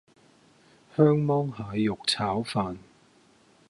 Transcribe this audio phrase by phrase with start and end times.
[0.97, 2.77] 香芒蟹肉炒飯